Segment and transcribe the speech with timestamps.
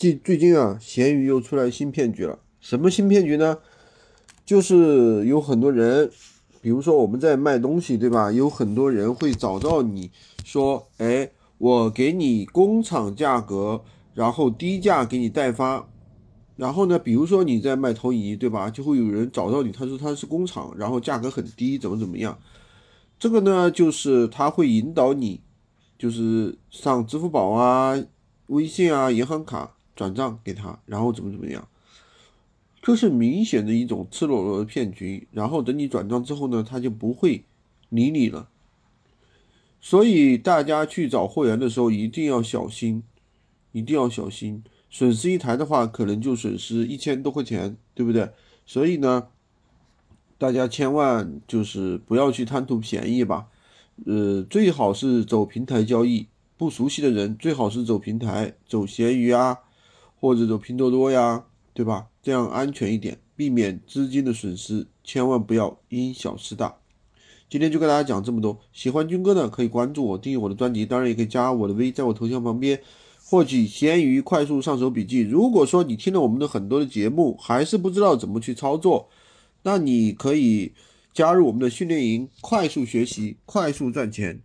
[0.00, 2.38] 最最近啊，闲鱼又出来新骗局了。
[2.58, 3.58] 什么新骗局呢？
[4.46, 6.10] 就是有很多人，
[6.62, 8.32] 比如说我们在卖东西，对吧？
[8.32, 10.10] 有很多人会找到你
[10.42, 13.82] 说，哎，我给你工厂价格，
[14.14, 15.86] 然后低价给你代发。
[16.56, 18.70] 然后呢，比如说你在卖投影仪，对吧？
[18.70, 22.38] 就会有人找到你，他说他是工厂，然后价格很低，怎么怎么样？
[23.18, 25.42] 这个呢，就是他会引导你，
[25.98, 28.02] 就是上支付宝啊、
[28.46, 31.68] 微信啊、银行卡转账给他，然后怎么怎么样？
[32.80, 35.28] 这是明显的一种赤裸裸的骗局。
[35.30, 37.44] 然后等你转账之后呢，他就不会
[37.90, 38.48] 理你了。
[39.78, 43.02] 所以大家去找货源的时候一定要小心，
[43.72, 44.64] 一定要小心。
[44.88, 48.30] 损失一台的话，可能就损失一千多块钱，对不对？
[48.64, 49.28] 所以呢，
[50.38, 53.48] 大家千万就是不要去贪图便宜吧。
[54.06, 59.58] 呃，最好是走平台交易，不熟悉的人最好是走平台，走闲鱼啊，
[60.20, 62.08] 或者走拼多多呀，对吧？
[62.22, 64.86] 这样安全一点，避免资金的损失。
[65.02, 66.76] 千万不要因小失大。
[67.48, 68.60] 今天就跟大家讲这么多。
[68.72, 72.80] 喜欢军哥的可以关注我，订阅我的专辑，当然也可以加我的微，在我头像旁边。
[73.24, 75.20] 获取闲鱼快速上手笔记。
[75.20, 79.08] 如果说你听了我们的很多的节目，还是不知道怎么去操作，
[79.62, 80.72] 那你可以
[81.14, 84.38] 加入我们的训练营，快速学习，快速赚钱。